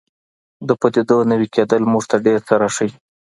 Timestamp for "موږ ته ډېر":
1.91-2.39